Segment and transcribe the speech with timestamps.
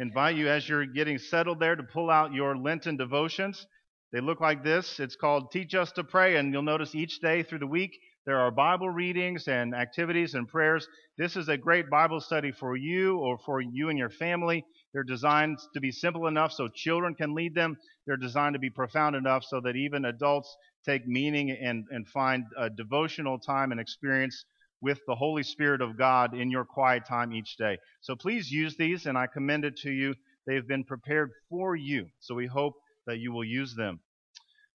[0.00, 3.66] invite you as you're getting settled there to pull out your Lenten devotions.
[4.12, 4.98] They look like this.
[4.98, 7.92] It's called Teach Us to Pray, and you'll notice each day through the week
[8.26, 10.86] there are Bible readings and activities and prayers.
[11.16, 14.64] This is a great Bible study for you or for you and your family.
[14.92, 17.76] They're designed to be simple enough so children can lead them.
[18.06, 20.54] They're designed to be profound enough so that even adults
[20.84, 24.44] take meaning and, and find a devotional time and experience
[24.80, 27.78] with the Holy Spirit of God in your quiet time each day.
[28.00, 30.14] So please use these, and I commend it to you.
[30.46, 32.74] They've been prepared for you, so we hope
[33.06, 34.00] that you will use them.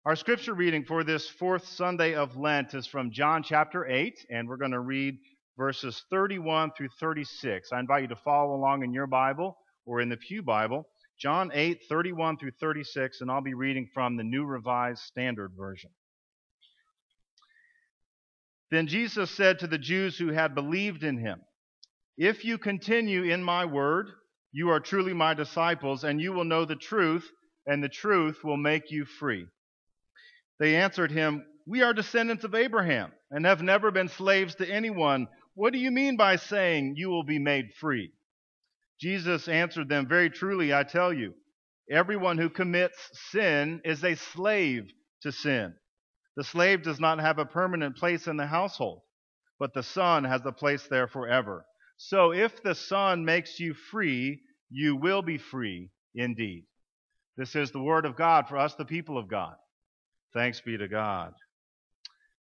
[0.06, 4.50] Our scripture reading for this fourth Sunday of Lent is from John chapter 8, and
[4.50, 5.18] we're going to read
[5.58, 7.72] verses 31 through 36.
[7.72, 10.88] I invite you to follow along in your Bible or in the Pew Bible.
[11.20, 15.92] John 8, 31 through 36, and I'll be reading from the New Revised Standard Version.
[18.72, 21.42] Then Jesus said to the Jews who had believed in him,
[22.18, 24.08] If you continue in my word,
[24.54, 27.30] you are truly my disciples, and you will know the truth,
[27.68, 29.46] and the truth will make you free.
[30.60, 35.28] They answered him, We are descendants of Abraham, and have never been slaves to anyone.
[35.54, 38.14] What do you mean by saying you will be made free?
[39.02, 41.34] Jesus answered them, Very truly, I tell you,
[41.90, 42.98] everyone who commits
[43.32, 44.84] sin is a slave
[45.24, 45.74] to sin.
[46.36, 49.02] The slave does not have a permanent place in the household,
[49.60, 51.66] but the son has a place there forever.
[51.98, 56.66] So if the son makes you free, you will be free indeed.
[57.38, 59.56] This is the word of God for us, the people of God.
[60.34, 61.34] Thanks be to God.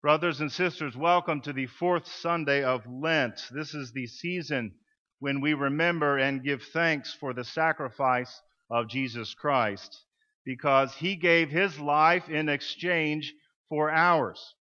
[0.02, 3.40] Brothers and sisters, welcome to the fourth Sunday of Lent.
[3.52, 4.74] This is the season
[5.20, 10.04] when we remember and give thanks for the sacrifice of Jesus Christ
[10.44, 13.34] because he gave his life in exchange
[13.70, 14.56] for ours.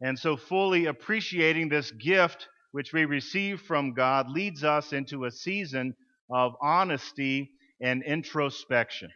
[0.00, 5.30] And so, fully appreciating this gift which we receive from God leads us into a
[5.30, 5.94] season
[6.30, 9.10] of honesty and introspection.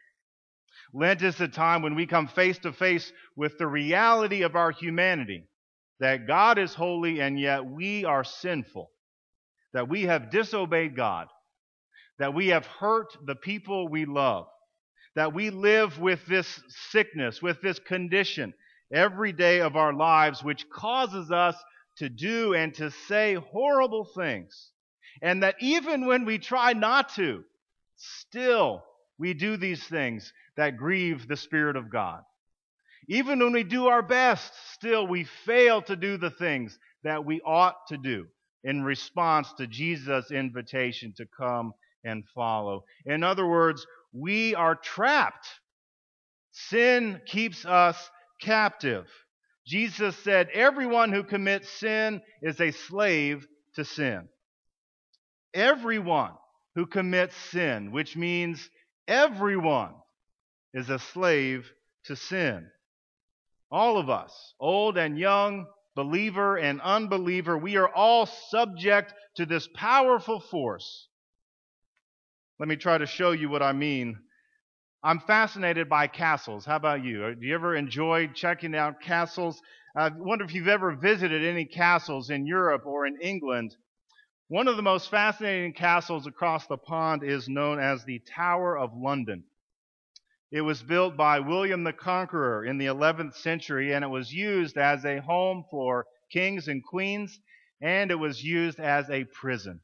[0.93, 4.71] Lent is the time when we come face to face with the reality of our
[4.71, 5.45] humanity
[6.01, 8.91] that God is holy and yet we are sinful,
[9.73, 11.29] that we have disobeyed God,
[12.19, 14.47] that we have hurt the people we love,
[15.15, 16.61] that we live with this
[16.91, 18.53] sickness, with this condition,
[18.93, 21.57] every day of our lives, which causes us
[21.97, 24.71] to do and to say horrible things.
[25.23, 27.45] And that even when we try not to,
[27.97, 28.83] still
[29.19, 32.23] we do these things that grieve the Spirit of God.
[33.09, 37.41] Even when we do our best, still we fail to do the things that we
[37.43, 38.27] ought to do
[38.65, 42.85] in response to Jesus' invitation to come and follow.
[43.05, 45.47] In other words, we are trapped.
[46.53, 48.11] Sin keeps us
[48.45, 49.07] captive.
[49.67, 54.29] Jesus said, Everyone who commits sin is a slave to sin.
[55.55, 56.33] Everyone
[56.75, 58.69] who commits sin, which means
[59.09, 59.95] everyone,
[60.75, 61.71] is a slave
[62.05, 62.69] to sin.
[63.71, 65.67] All of us, old and young,
[65.97, 71.09] believer and unbeliever, we are all subject to this powerful force.
[72.59, 74.19] Let me try to show you what I mean
[75.07, 76.65] I'm fascinated by castles.
[76.65, 77.35] How about you?
[77.35, 79.61] Do you ever enjoy checking out castles?
[79.95, 83.77] I wonder if you've ever visited any castles in Europe or in England.
[84.49, 88.97] One of the most fascinating castles across the pond is known as the Tower of
[88.97, 89.45] London.
[90.51, 94.79] It was built by William the Conqueror in the 11th century, and it was used
[94.79, 97.39] as a home for kings and queens,
[97.83, 99.81] and it was used as a prison.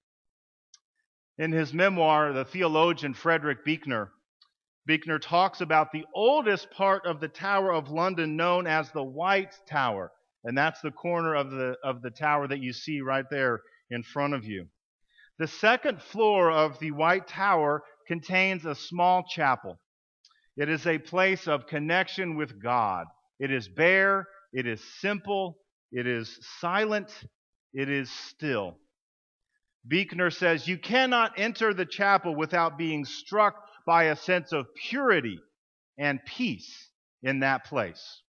[1.37, 4.13] In his memoir, the theologian Frederick Buechner
[4.87, 9.55] Buechner talks about the oldest part of the Tower of London known as the White
[9.69, 10.11] Tower.
[10.45, 14.03] And that's the corner of the, of the tower that you see right there in
[14.03, 14.67] front of you.
[15.39, 19.79] The second floor of the White Tower contains a small chapel.
[20.57, 23.07] It is a place of connection with God.
[23.39, 25.59] It is bare, it is simple,
[25.93, 27.11] it is silent,
[27.73, 28.77] it is still.
[29.87, 33.55] Buechner says you cannot enter the chapel without being struck
[33.91, 35.41] by a sense of purity
[35.99, 36.91] and peace
[37.25, 38.23] in that place.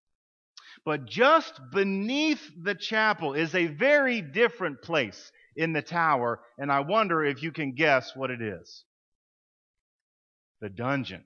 [0.84, 6.80] But just beneath the chapel is a very different place in the tower, and I
[6.80, 8.86] wonder if you can guess what it is.
[10.62, 11.24] The dungeon.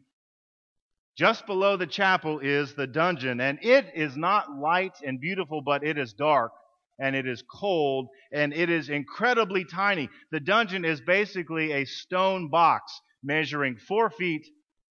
[1.18, 5.82] Just below the chapel is the dungeon, and it is not light and beautiful, but
[5.86, 6.52] it is dark
[7.00, 10.10] and it is cold and it is incredibly tiny.
[10.32, 14.46] The dungeon is basically a stone box measuring four feet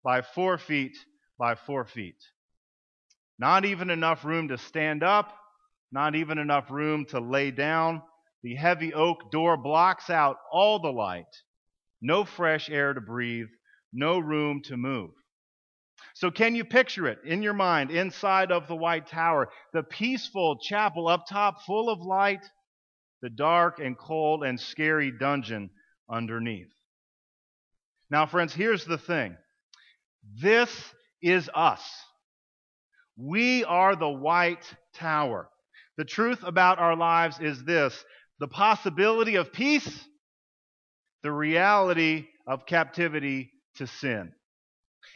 [0.04, 0.98] by four feet
[1.40, 2.18] by four feet.
[3.40, 5.34] Not even enough room to stand up,
[5.92, 8.02] not even enough room to lay down.
[8.44, 11.26] The heavy oak door blocks out all the light.
[12.02, 13.48] No fresh air to breathe,
[13.94, 15.12] no room to move.
[16.14, 19.50] So, can you picture it in your mind inside of the White Tower?
[19.74, 22.46] The peaceful chapel up top, full of light,
[23.22, 25.72] the dark and cold and scary dungeon
[26.10, 26.72] underneath.
[28.10, 29.36] Now, friends, here's the thing
[30.42, 30.70] this
[31.22, 31.82] is us.
[33.18, 34.64] We are the White
[34.94, 35.50] Tower.
[35.98, 38.04] The truth about our lives is this
[38.40, 40.06] the possibility of peace,
[41.24, 44.32] the reality of captivity to sin.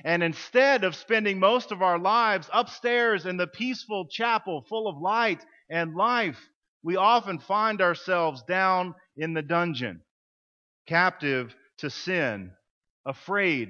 [0.04, 4.98] And instead of spending most of our lives upstairs in the peaceful chapel full of
[4.98, 6.40] light and life,
[6.84, 10.02] we often find ourselves down in the dungeon,
[10.88, 12.52] captive to sin,
[13.06, 13.70] afraid,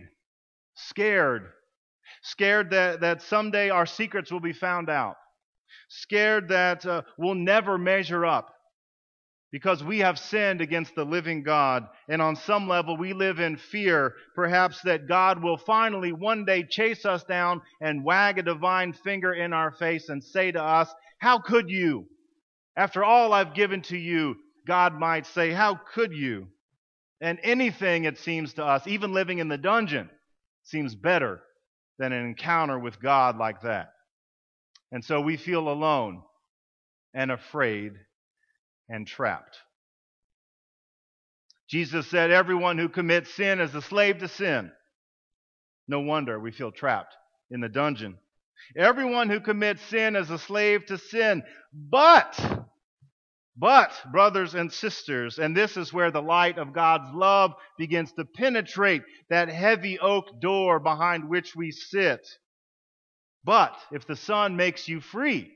[0.76, 1.52] scared,
[2.24, 5.16] scared that, that someday our secrets will be found out,
[5.90, 8.54] scared that uh, we'll never measure up,
[9.52, 11.86] because we have sinned against the living God.
[12.08, 16.64] And on some level, we live in fear, perhaps that God will finally one day
[16.64, 20.94] chase us down and wag a divine finger in our face and say to us,
[21.20, 22.06] How could you?
[22.78, 24.36] After all I've given to you,
[24.66, 26.48] God might say, How could you?
[27.22, 30.10] And anything, it seems to us, even living in the dungeon,
[30.64, 31.40] seems better
[32.00, 33.94] than an encounter with God like that.
[34.92, 36.24] And so we feel alone
[37.14, 37.94] and afraid
[38.90, 39.58] and trapped.
[41.70, 44.72] Jesus said, Everyone who commits sin is a slave to sin.
[45.88, 47.14] No wonder we feel trapped
[47.50, 48.18] in the dungeon.
[48.76, 51.44] Everyone who commits sin is a slave to sin.
[51.74, 52.40] But,
[53.58, 58.26] but, brothers and sisters, and this is where the light of God's love begins to
[58.26, 62.28] penetrate that heavy oak door behind which we sit.
[63.44, 65.52] But if the Son makes you free,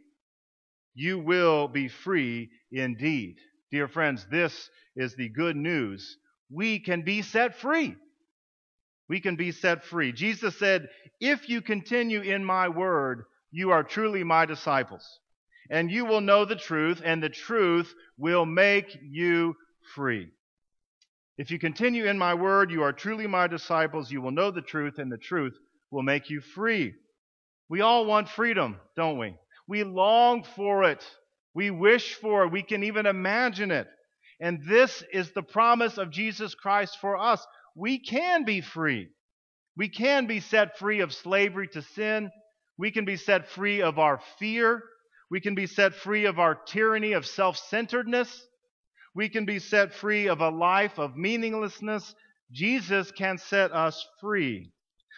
[0.94, 3.38] you will be free indeed.
[3.72, 6.18] Dear friends, this is the good news.
[6.50, 7.96] We can be set free.
[9.08, 10.12] We can be set free.
[10.12, 10.90] Jesus said,
[11.20, 15.20] If you continue in my word, you are truly my disciples,
[15.70, 19.56] and you will know the truth, and the truth will make you
[19.94, 20.30] free.
[21.38, 24.12] If you continue in my word, you are truly my disciples.
[24.12, 25.58] You will know the truth, and the truth
[25.92, 26.94] will make you free.
[27.70, 29.36] We all want freedom, don't we?
[29.68, 31.04] We long for it.
[31.54, 32.52] We wish for it.
[32.52, 33.88] We can even imagine it.
[34.40, 37.46] And this is the promise of Jesus Christ for us.
[37.76, 39.10] We can be free.
[39.78, 42.32] We can be set free of slavery to sin.
[42.78, 44.84] We can be set free of our fear.
[45.30, 48.48] We can be set free of our tyranny of self centeredness.
[49.16, 52.14] We can be set free of a life of meaninglessness.
[52.52, 54.72] Jesus can set us free.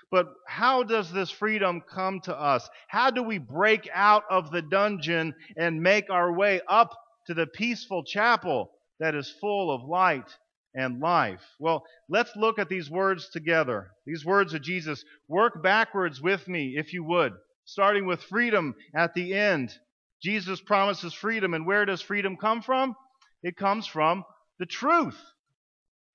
[0.10, 2.70] But how does this freedom come to us?
[2.88, 7.48] How do we break out of the dungeon and make our way up to the
[7.48, 10.30] peaceful chapel that is full of light
[10.74, 11.44] and life?
[11.60, 13.92] Well, let's look at these words together.
[14.06, 15.04] These words of Jesus.
[15.28, 17.34] Work backwards with me, if you would,
[17.66, 19.78] starting with freedom at the end.
[20.22, 22.96] Jesus promises freedom, and where does freedom come from?
[23.44, 24.26] It comes from
[24.60, 25.20] the truth.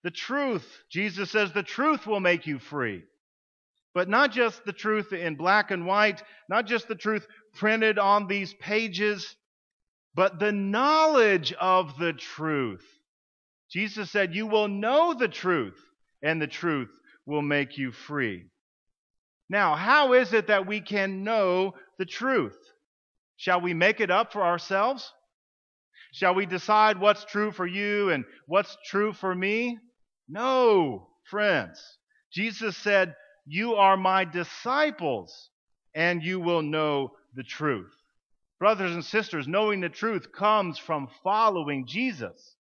[0.02, 0.66] The truth.
[0.90, 3.04] Jesus says the truth will make you free.
[3.94, 8.26] But not just the truth in black and white, not just the truth printed on
[8.26, 9.36] these pages,
[10.14, 12.84] but the knowledge of the truth.
[13.70, 15.78] Jesus said, You will know the truth,
[16.22, 16.90] and the truth
[17.26, 18.46] will make you free.
[19.48, 22.56] Now, how is it that we can know the truth?
[23.42, 25.12] Shall we make it up for ourselves?
[26.12, 29.80] Shall we decide what's true for you and what's true for me?
[30.28, 31.82] No, friends.
[32.32, 35.50] Jesus said, you are my disciples,
[35.92, 37.90] and you will know the truth.
[38.60, 42.54] Brothers and sisters, knowing the truth comes from following Jesus.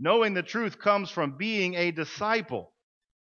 [0.00, 2.72] Knowing the truth comes from being a disciple.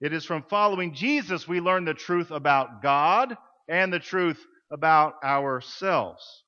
[0.01, 3.37] It is from following Jesus we learn the truth about God
[3.69, 4.39] and the truth
[4.71, 6.45] about ourselves.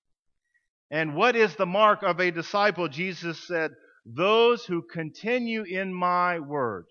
[0.90, 2.88] And what is the mark of a disciple?
[2.88, 3.72] Jesus said,
[4.04, 6.86] Those who continue in my word.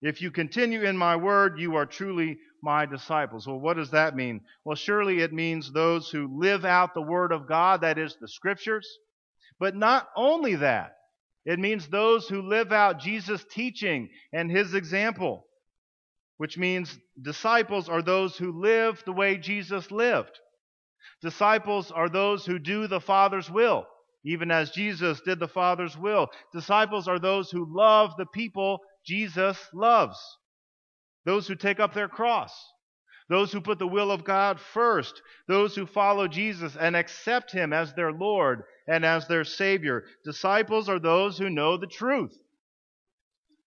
[0.00, 3.46] If you continue in my word, you are truly my disciples.
[3.46, 4.40] Well, what does that mean?
[4.64, 8.28] Well, surely it means those who live out the word of God, that is, the
[8.28, 8.88] scriptures.
[9.58, 10.96] But not only that,
[11.44, 15.46] it means those who live out Jesus' teaching and his example,
[16.38, 20.38] which means disciples are those who live the way Jesus lived.
[21.20, 23.86] Disciples are those who do the Father's will,
[24.24, 26.28] even as Jesus did the Father's will.
[26.52, 30.18] Disciples are those who love the people Jesus loves.
[31.24, 32.52] Those who take up their cross,
[33.28, 37.72] those who put the will of God first, those who follow Jesus and accept Him
[37.72, 40.04] as their Lord and as their Savior.
[40.24, 42.34] Disciples are those who know the truth.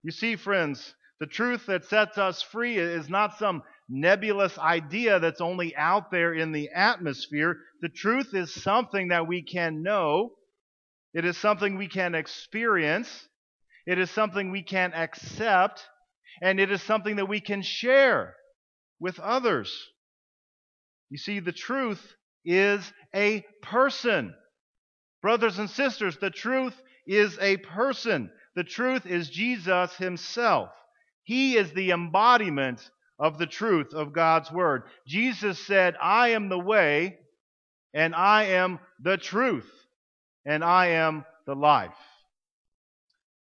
[0.03, 5.39] You see, friends, The truth that sets us free is not some nebulous idea that's
[5.39, 7.57] only out there in the atmosphere.
[7.81, 10.31] The truth is something that we can know.
[11.13, 13.27] It is something we can experience.
[13.85, 15.85] It is something we can accept.
[16.41, 18.35] And it is something that we can share
[18.99, 19.71] with others.
[21.11, 24.33] You see, the truth is a person.
[25.21, 26.73] Brothers and sisters, the truth
[27.05, 28.31] is a person.
[28.55, 30.71] The truth is Jesus himself.
[31.23, 34.83] He is the embodiment of the truth of God's word.
[35.05, 37.19] Jesus said, I am the way,
[37.93, 39.69] and I am the truth,
[40.45, 41.93] and I am the life.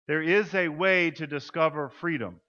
[0.06, 2.40] There is a way to discover freedom.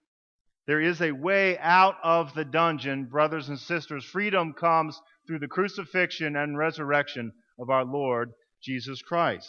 [0.66, 4.04] There is a way out of the dungeon, brothers and sisters.
[4.04, 8.32] Freedom comes through the crucifixion and resurrection of our Lord
[8.62, 9.48] Jesus Christ.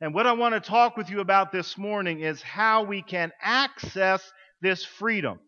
[0.00, 3.32] And what I want to talk with you about this morning is how we can
[3.40, 5.38] access this freedom.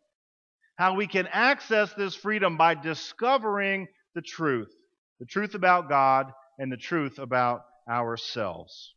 [0.76, 4.72] How we can access this freedom by discovering the truth,
[5.20, 8.94] the truth about God and the truth about ourselves.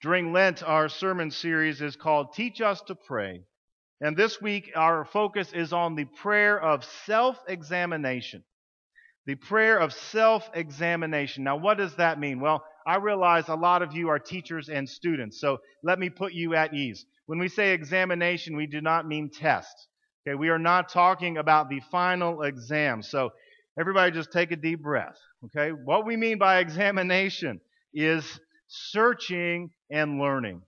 [0.00, 3.42] During Lent, our sermon series is called Teach Us to Pray.
[4.00, 8.44] And this week, our focus is on the prayer of self examination.
[9.26, 11.42] The prayer of self examination.
[11.42, 12.38] Now, what does that mean?
[12.40, 16.32] Well, I realize a lot of you are teachers and students, so let me put
[16.32, 17.04] you at ease.
[17.28, 19.88] When we say examination, we do not mean test.
[20.26, 23.02] Okay, we are not talking about the final exam.
[23.02, 23.32] So,
[23.78, 25.18] everybody just take a deep breath.
[25.44, 27.60] Okay, what we mean by examination
[27.92, 28.24] is
[28.68, 30.62] searching and learning.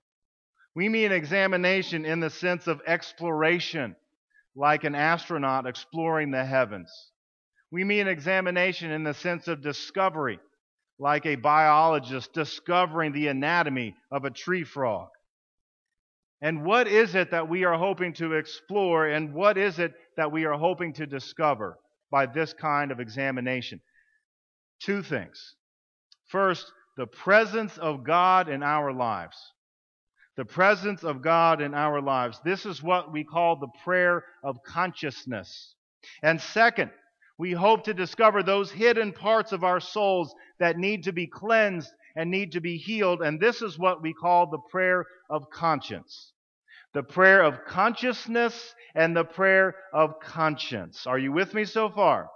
[0.75, 3.97] We mean examination in the sense of exploration,
[4.55, 6.93] like an astronaut exploring the heavens.
[7.73, 10.39] We mean examination in the sense of discovery,
[10.99, 15.09] like a biologist discovering the anatomy of a tree frog.
[16.43, 20.33] And what is it that we are hoping to explore, and what is it that
[20.33, 21.79] we are hoping to discover
[22.11, 23.81] by this kind of examination?
[24.81, 25.57] Two things.
[26.29, 29.37] First, the presence of God in our lives.
[30.37, 32.41] The presence of God in our lives.
[32.45, 35.75] This is what we call the prayer of consciousness.
[36.23, 36.91] And second,
[37.37, 41.91] we hope to discover those hidden parts of our souls that need to be cleansed
[42.17, 43.23] and need to be healed.
[43.23, 46.33] And this is what we call the prayer of conscience.
[46.93, 51.07] The prayer of consciousness and the prayer of conscience.
[51.07, 52.29] Are you with me so far?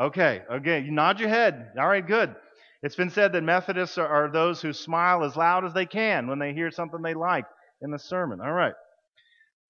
[0.00, 1.72] Okay, okay, you nod your head.
[1.78, 2.34] All right, good.
[2.82, 6.26] It's been said that Methodists are, are those who smile as loud as they can
[6.26, 7.46] when they hear something they like
[7.80, 8.40] in the sermon.
[8.40, 8.74] All right.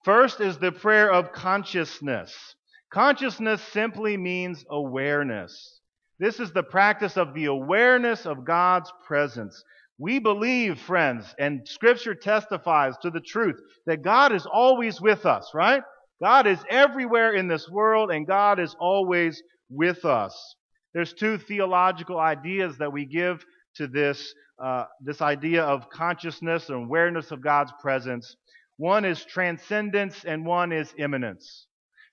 [0.03, 2.55] First is the prayer of consciousness.
[2.91, 5.79] Consciousness simply means awareness.
[6.19, 9.63] This is the practice of the awareness of God's presence.
[9.97, 15.51] We believe, friends, and Scripture testifies to the truth that God is always with us,
[15.53, 15.81] right?
[16.21, 20.55] God is everywhere in this world, and God is always with us.
[20.93, 23.45] There's two theological ideas that we give
[23.75, 28.35] to this, uh, this idea of consciousness and awareness of God's presence.
[28.77, 31.67] One is transcendence, and one is immanence.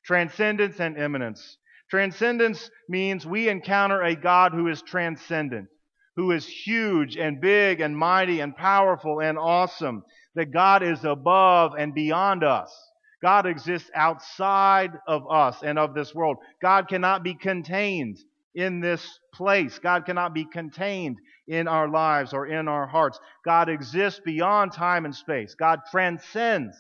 [0.04, 1.58] Transcendence and immanence.
[1.92, 5.68] Transcendence means we encounter a God who is transcendent,
[6.16, 10.02] who is huge and big and mighty and powerful and awesome,
[10.34, 12.74] that God is above and beyond us.
[13.20, 16.38] God exists outside of us and of this world.
[16.62, 18.16] God cannot be contained
[18.54, 19.78] in this place.
[19.78, 23.20] God cannot be contained in our lives or in our hearts.
[23.44, 25.54] God exists beyond time and space.
[25.54, 26.74] God transcends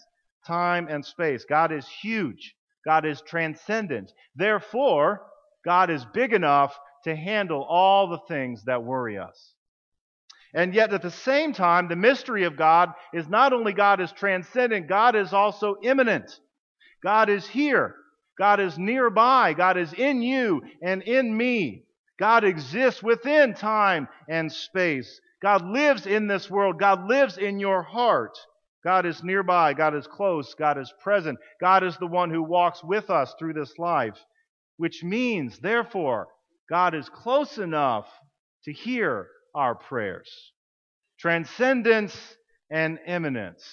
[0.46, 1.44] time and space.
[1.44, 2.54] God is huge.
[2.84, 4.12] God is transcendent.
[4.34, 5.22] Therefore,
[5.64, 9.54] God is big enough to handle all the things that worry us.
[10.54, 14.12] And yet, at the same time, the mystery of God is not only God is
[14.12, 16.30] transcendent, God is also immanent.
[17.02, 17.94] God is here.
[18.38, 19.54] God is nearby.
[19.54, 21.84] God is in you and in me.
[22.18, 25.20] God exists within time and space.
[25.42, 26.78] God lives in this world.
[26.78, 28.38] God lives in your heart.
[28.84, 29.74] God is nearby.
[29.74, 30.54] God is close.
[30.54, 31.38] God is present.
[31.60, 34.18] God is the one who walks with us through this life,
[34.76, 36.28] which means, therefore,
[36.68, 38.06] God is close enough
[38.64, 40.30] to hear our prayers.
[41.18, 42.16] Transcendence
[42.70, 43.64] and immanence.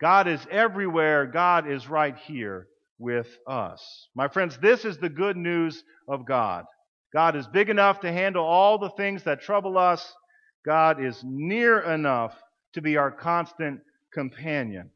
[0.00, 1.26] God is everywhere.
[1.26, 2.66] God is right here
[2.98, 4.08] with us.
[4.14, 6.64] My friends, this is the good news of God.
[7.14, 10.14] God is big enough to handle all the things that trouble us.
[10.66, 12.34] God is near enough
[12.74, 13.80] to be our constant
[14.12, 14.90] companion.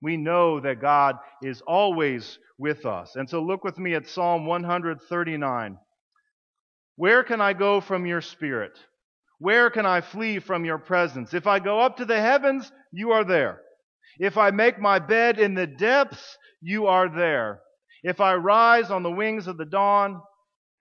[0.00, 3.16] We know that God is always with us.
[3.16, 5.78] And so look with me at Psalm 139.
[6.96, 8.78] Where can I go from your spirit?
[9.38, 11.32] Where can I flee from your presence?
[11.32, 13.60] If I go up to the heavens, you are there.
[14.18, 17.60] If I make my bed in the depths, you are there.
[18.02, 20.20] If I rise on the wings of the dawn,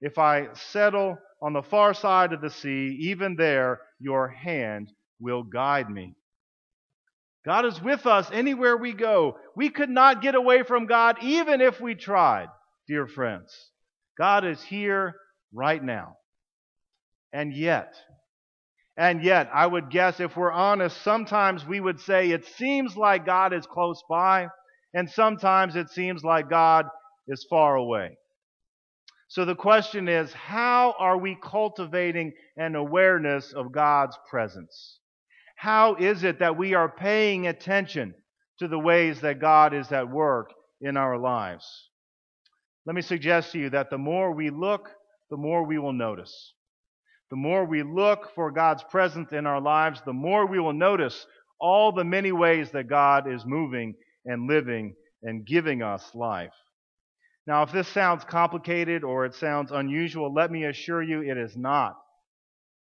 [0.01, 5.43] if I settle on the far side of the sea, even there your hand will
[5.43, 6.15] guide me.
[7.47, 9.37] God is with us anywhere we go.
[9.55, 12.49] We could not get away from God even if we tried,
[12.89, 13.55] dear friends.
[14.17, 15.15] God is here
[15.53, 16.17] right now.
[17.31, 17.93] And yet,
[18.97, 23.25] and yet, I would guess if we're honest, sometimes we would say it seems like
[23.25, 24.49] God is close by,
[24.93, 26.87] and sometimes it seems like God
[27.29, 28.17] is far away.
[29.29, 34.99] So the question is, how are we cultivating an awareness of God's presence?
[35.57, 38.13] How is it that we are paying attention
[38.59, 41.89] to the ways that God is at work in our lives?
[42.85, 44.89] Let me suggest to you that the more we look,
[45.31, 46.53] the more we will notice.
[47.31, 51.25] The more we look for God's presence in our lives, the more we will notice
[51.59, 53.95] all the many ways that God is moving
[54.25, 56.53] and living and giving us life.
[57.47, 61.57] Now, if this sounds complicated or it sounds unusual, let me assure you it is
[61.57, 61.95] not.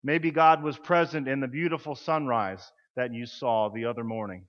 [0.03, 4.45] Maybe God was present in the beautiful sunrise that you saw the other morning.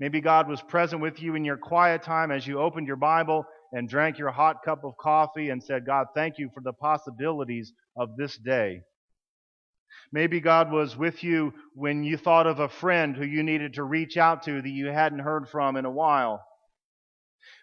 [0.00, 3.44] Maybe God was present with you in your quiet time as you opened your Bible
[3.72, 7.72] and drank your hot cup of coffee and said, God, thank you for the possibilities
[7.96, 8.82] of this day.
[10.12, 13.84] Maybe God was with you when you thought of a friend who you needed to
[13.84, 16.42] reach out to that you hadn't heard from in a while.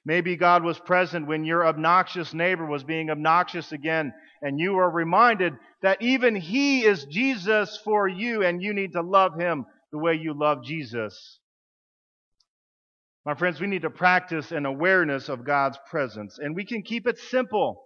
[0.05, 4.89] Maybe God was present when your obnoxious neighbor was being obnoxious again, and you were
[4.89, 9.97] reminded that even He is Jesus for you, and you need to love Him the
[9.97, 11.39] way you love Jesus.
[13.25, 17.07] My friends, we need to practice an awareness of God's presence, and we can keep
[17.07, 17.81] it simple.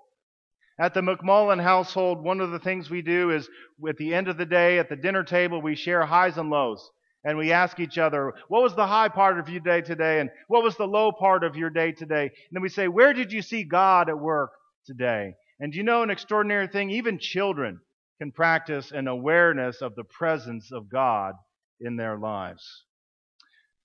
[0.80, 3.50] At the McMullen household, one of the things we do is
[3.88, 6.90] at the end of the day, at the dinner table, we share highs and lows.
[7.26, 10.20] And we ask each other, what was the high part of your day today?
[10.22, 12.24] And what was the low part of your day today?
[12.24, 14.52] And then we say, where did you see God at work
[14.86, 15.34] today?
[15.60, 16.90] And you know an extraordinary thing?
[16.92, 17.82] Even children
[18.20, 21.34] can practice an awareness of the presence of God
[21.82, 22.86] in their lives.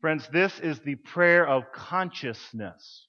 [0.00, 3.08] Friends, this is the prayer of consciousness.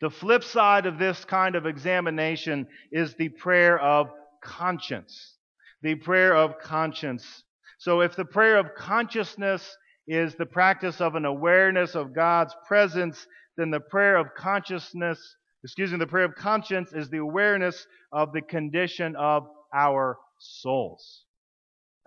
[0.00, 4.08] The flip side of this kind of examination is the prayer of
[4.42, 5.36] conscience.
[5.80, 7.43] The prayer of conscience.
[7.84, 9.76] So if the prayer of consciousness
[10.08, 13.26] is the practice of an awareness of God's presence,
[13.58, 15.20] then the prayer of consciousness,
[15.62, 21.26] excuse me, the prayer of conscience is the awareness of the condition of our souls.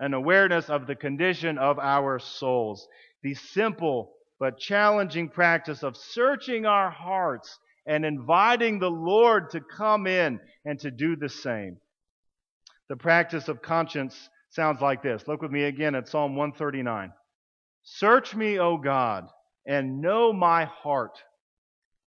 [0.00, 2.88] An awareness of the condition of our souls.
[3.22, 10.08] The simple but challenging practice of searching our hearts and inviting the Lord to come
[10.08, 11.76] in and to do the same.
[12.88, 15.26] The practice of conscience sounds like this.
[15.26, 17.12] Look with me again at Psalm 139.
[17.82, 19.28] Search me, O God,
[19.66, 21.18] and know my heart.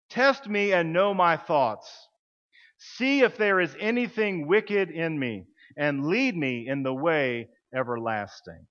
[0.09, 1.89] Test me and know my thoughts.
[2.77, 5.45] See if there is anything wicked in me,
[5.77, 8.65] and lead me in the way everlasting.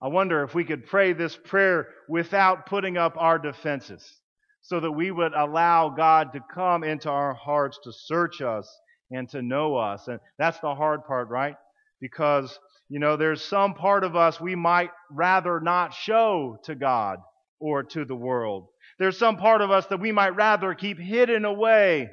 [0.00, 4.20] I wonder if we could pray this prayer without putting up our defenses
[4.60, 8.68] so that we would allow God to come into our hearts to search us
[9.10, 10.08] and to know us.
[10.08, 11.56] And that's the hard part, right?
[12.00, 17.20] Because, you know, there's some part of us we might rather not show to God
[17.58, 18.68] or to the world.
[18.98, 22.10] There's some part of us that we might rather keep hidden away.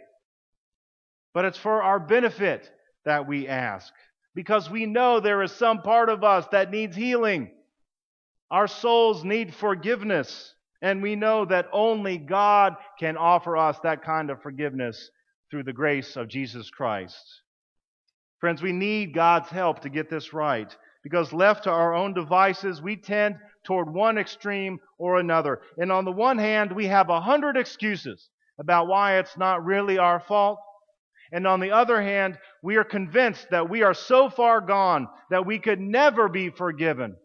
[1.34, 2.70] But it's for our benefit
[3.06, 3.92] that we ask.
[4.36, 7.52] Because we know there is some part of us that needs healing.
[8.52, 10.54] Our souls need forgiveness.
[10.82, 15.10] And we know that only God can offer us that kind of forgiveness
[15.54, 17.42] through the grace of Jesus Christ.
[18.40, 22.82] Friends, we need God's help to get this right because left to our own devices,
[22.82, 25.62] we tend toward one extreme or another.
[25.78, 30.00] And on the one hand, we have a hundred excuses about why it's not really
[30.00, 30.58] our fault.
[31.32, 35.46] And on the other hand, we are convinced that we are so far gone that
[35.46, 37.16] we could never be forgiven.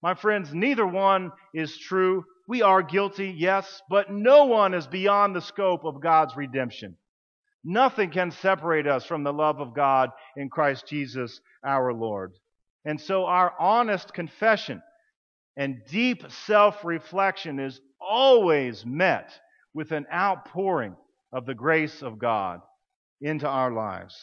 [0.00, 5.34] My friends, neither one is true we are guilty, yes, but no one is beyond
[5.34, 6.96] the scope of God's redemption.
[7.64, 12.32] Nothing can separate us from the love of God in Christ Jesus our Lord.
[12.84, 14.82] And so our honest confession
[15.56, 19.32] and deep self reflection is always met
[19.72, 20.94] with an outpouring
[21.32, 22.60] of the grace of God
[23.20, 24.14] into our lives.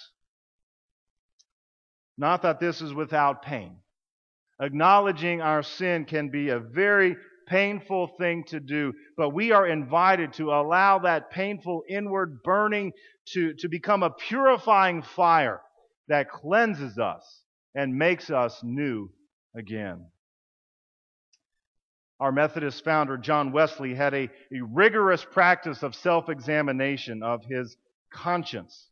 [2.17, 3.77] Not that this is without pain.
[4.62, 7.17] Acknowledging our sin can be a very
[7.51, 12.93] painful thing to do, but we are invited to allow that painful inward burning
[13.25, 15.61] to, to become a purifying fire
[16.07, 17.43] that cleanses us
[17.75, 19.09] and makes us new
[19.55, 20.05] again.
[22.21, 27.75] our Methodist founder, John Wesley, had a, a rigorous practice of self examination of his
[28.13, 28.87] conscience.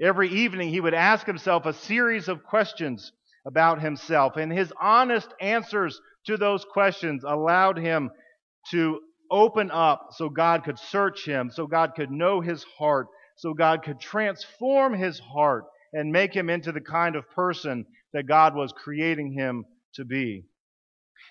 [0.00, 3.12] Every evening, he would ask himself a series of questions
[3.46, 8.10] about himself, and his honest answers to those questions allowed him
[8.70, 13.06] to open up so God could search him, so God could know his heart,
[13.36, 18.26] so God could transform his heart and make him into the kind of person that
[18.26, 20.44] God was creating him to be.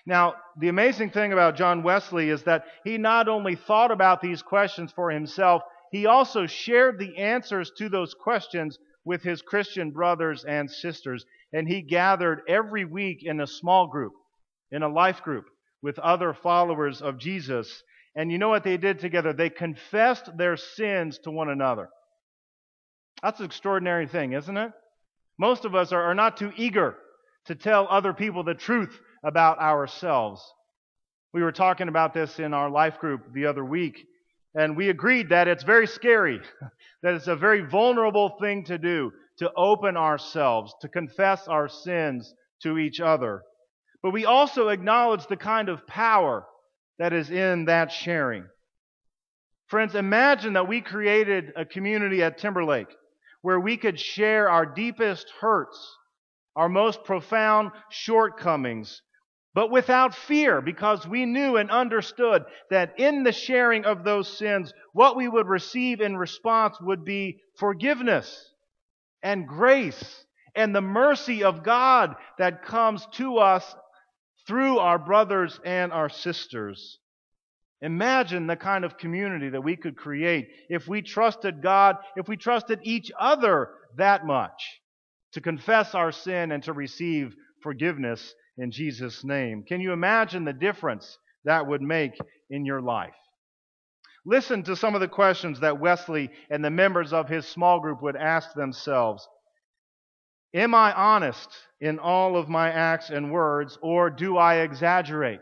[0.06, 4.42] Now, the amazing thing about John Wesley is that he not only thought about these
[4.42, 10.44] questions for himself, he also shared the answers to those questions with his Christian brothers
[10.44, 11.24] and sisters.
[11.52, 14.12] And he gathered every week in a small group,
[14.70, 15.46] in a life group,
[15.82, 17.82] with other followers of Jesus.
[18.16, 19.32] And you know what they did together?
[19.32, 21.88] They confessed their sins to one another.
[23.22, 24.72] That's an extraordinary thing, isn't it?
[25.38, 26.96] Most of us are, not too eager
[27.46, 30.42] to tell other people the truth about ourselves.
[31.32, 34.06] We were talking about this in our life group the other week,
[34.54, 36.40] and we agreed that it's very scary,
[37.02, 42.32] that it's a very vulnerable thing to do, to open ourselves, to confess our sins
[42.62, 43.42] to each other.
[44.04, 46.44] But we also acknowledge the kind of power
[46.98, 48.44] that is in that sharing.
[49.68, 52.94] Friends, imagine that we created a community at Timberlake
[53.40, 55.96] where we could share our deepest hurts,
[56.54, 59.00] our most profound shortcomings,
[59.54, 64.74] but without fear, because we knew and understood that in the sharing of those sins,
[64.92, 68.52] what we would receive in response would be forgiveness
[69.22, 73.74] and grace and the mercy of God that comes to us
[74.46, 76.98] through our brothers and our sisters.
[77.80, 82.36] Imagine the kind of community that we could create if we trusted God, if we
[82.36, 84.80] trusted each other that much
[85.32, 89.64] to confess our sin and to receive forgiveness in Jesus' name.
[89.64, 92.12] Can you imagine the difference that would make
[92.50, 93.14] in your life?
[94.24, 98.00] Listen to some of the questions that Wesley and the members of his small group
[98.02, 99.28] would ask themselves.
[100.54, 101.48] Am I honest
[101.80, 105.40] in all of my acts and words, or do I exaggerate?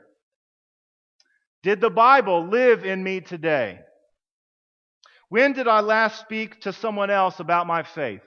[1.63, 3.81] Did the Bible live in me today?
[5.29, 8.23] When did I last speak to someone else about my faith?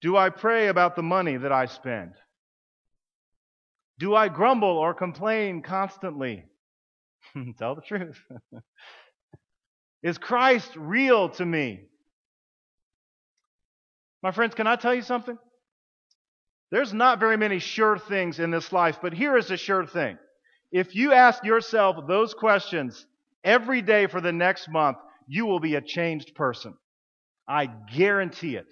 [0.00, 2.12] Do I pray about the money that I spend?
[3.98, 6.44] Do I grumble or complain constantly?
[7.58, 8.22] Tell the truth.
[10.02, 11.88] Is Christ real to me?
[14.22, 15.38] My friends, can I tell you something?
[16.70, 20.18] There's not very many sure things in this life, but here is a sure thing.
[20.70, 23.06] If you ask yourself those questions
[23.42, 26.74] every day for the next month, you will be a changed person.
[27.46, 28.66] I guarantee it.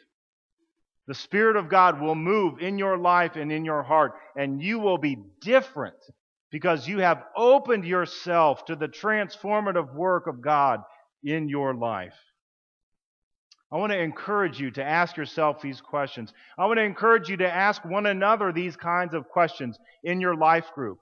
[1.07, 4.79] The Spirit of God will move in your life and in your heart, and you
[4.79, 5.97] will be different
[6.51, 10.81] because you have opened yourself to the transformative work of God
[11.23, 12.15] in your life.
[13.73, 16.33] I want to encourage you to ask yourself these questions.
[16.57, 20.37] I want to encourage you to ask one another these kinds of questions in your
[20.37, 20.99] life group.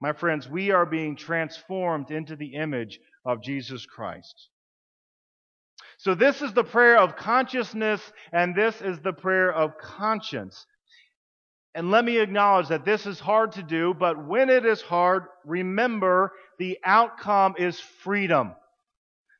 [0.00, 4.48] My friends, we are being transformed into the image of Jesus Christ.
[5.98, 8.00] So, this is the prayer of consciousness,
[8.32, 10.66] and this is the prayer of conscience.
[11.74, 15.24] And let me acknowledge that this is hard to do, but when it is hard,
[15.44, 18.54] remember the outcome is freedom.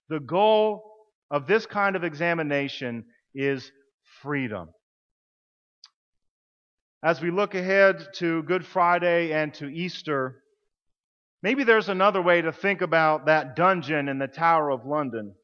[0.09, 0.94] The goal
[1.35, 3.73] of this kind of examination is
[4.23, 4.69] freedom.
[7.03, 10.37] As we look ahead to Good Friday and to Easter,
[11.43, 15.35] maybe there's another way to think about that dungeon in the Tower of London.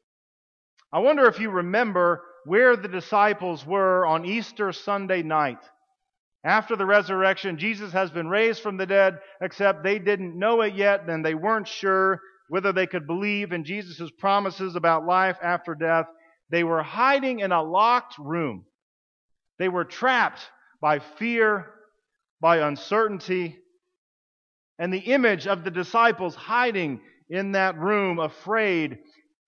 [0.93, 5.59] I wonder if you remember where the disciples were on Easter Sunday night.
[6.45, 10.73] After the resurrection, Jesus has been raised from the dead, except they didn't know it
[10.73, 15.73] yet, and they weren't sure whether they could believe in Jesus' promises about life after
[15.73, 16.05] death.
[16.49, 18.65] They were hiding in a locked room.
[19.57, 20.41] They were trapped
[20.81, 21.71] by fear,
[22.41, 23.57] by uncertainty,
[24.77, 28.97] and the image of the disciples hiding in that room, afraid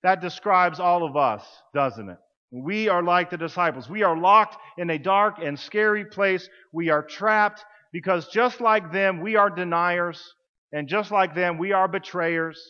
[0.04, 2.18] that describes all of us, doesn't it?
[2.52, 3.90] We are like the disciples.
[3.90, 6.48] We are locked in a dark and scary place.
[6.72, 10.24] We are trapped because just like them, we are deniers.
[10.72, 12.64] And just like them, we are betrayers.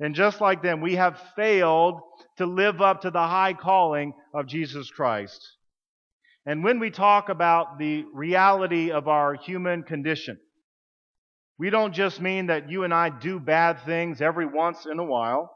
[0.00, 2.00] And just like them, we have failed
[2.36, 5.40] to live up to the high calling of Jesus Christ.
[6.44, 10.38] And when we talk about the reality of our human condition,
[11.58, 15.04] we don't just mean that you and I do bad things every once in a
[15.04, 15.50] while.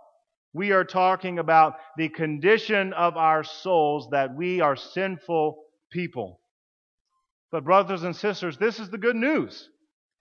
[0.53, 6.41] We are talking about the condition of our souls that we are sinful people.
[7.53, 9.69] But, brothers and sisters, this is the good news.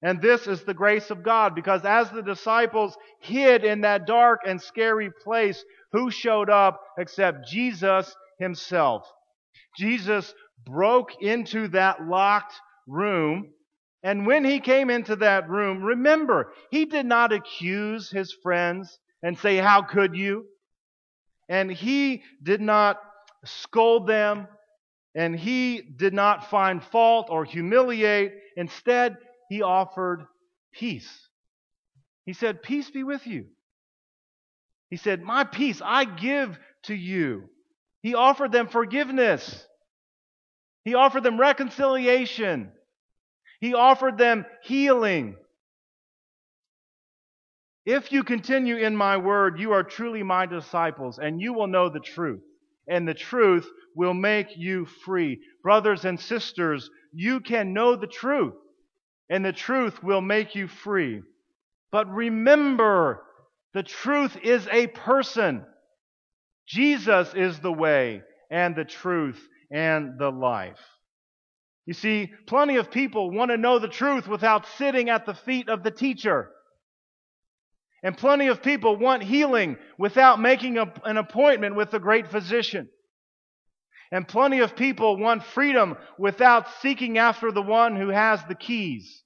[0.02, 4.42] And this is the grace of God because as the disciples hid in that dark
[4.46, 9.12] and scary place, who showed up except Jesus himself?
[9.78, 10.34] Jesus
[10.66, 12.54] broke into that locked
[12.88, 13.50] room.
[14.02, 19.38] And when he came into that room, remember, he did not accuse his friends and
[19.38, 20.46] say, How could you?
[21.50, 22.98] And he did not
[23.44, 24.48] scold them,
[25.16, 28.34] and he did not find fault or humiliate.
[28.56, 29.18] Instead,
[29.50, 30.26] he offered
[30.72, 31.28] peace.
[32.26, 33.48] He said, Peace be with you.
[34.90, 37.50] He said, My peace I give to you.
[38.02, 39.66] He offered them forgiveness.
[40.86, 42.72] He offered them reconciliation.
[43.60, 45.36] He offered them healing.
[47.86, 51.90] If you continue in my word, you are truly my disciples, and you will know
[51.90, 52.44] the truth,
[52.88, 55.40] and the truth will make you free.
[55.64, 58.54] Brothers and sisters, you can know the truth,
[59.30, 61.22] and the truth will make you free.
[61.92, 63.22] But remember,
[63.74, 65.66] the truth is a person.
[66.68, 69.40] Jesus is the way and the truth
[69.72, 70.80] and the life.
[71.86, 75.70] You see, plenty of people want to know the truth without sitting at the feet
[75.70, 76.52] of the teacher.
[78.04, 82.90] And plenty of people want healing without making a, an appointment with the great physician.
[84.12, 89.24] And plenty of people want freedom without seeking after the one who has the keys.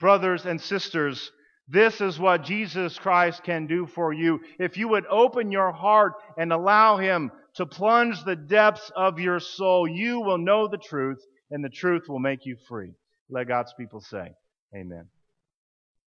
[0.00, 1.30] Brothers and sisters,
[1.68, 4.40] this is what Jesus Christ can do for you.
[4.58, 9.38] If you would open your heart and allow Him to plunge the depths of your
[9.38, 12.92] soul, you will know the truth, and the truth will make you free.
[13.28, 14.34] Let God's people say,
[14.74, 15.06] Amen.